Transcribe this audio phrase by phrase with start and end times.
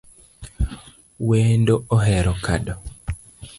[1.27, 2.73] Wendo ohero kado